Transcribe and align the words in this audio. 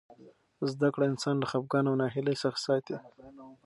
زده 0.71 0.87
کړه 0.93 1.05
انسان 1.11 1.35
له 1.39 1.47
خفګان 1.51 1.85
او 1.89 1.97
ناهیلۍ 2.01 2.35
څخه 2.43 2.59
ساتي. 2.65 2.95